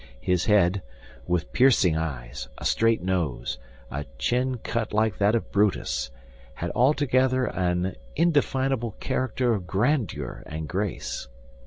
His 0.23 0.45
head, 0.45 0.81
with 1.27 1.53
piercing 1.53 1.95
eyes, 1.95 2.47
a 2.57 2.65
straight 2.65 3.03
nose, 3.03 3.59
a 3.91 4.05
chin 4.17 4.57
cut 4.57 4.93
like 4.93 5.19
that 5.19 5.35
of 5.35 5.51
Brutus, 5.51 6.09
had 6.55 6.71
altogether 6.73 7.45
an 7.45 7.95
indefinable 8.15 8.95
character 8.99 9.53
of 9.53 9.67
grandeur 9.67 10.41
and 10.47 10.67
grace. 10.67 11.27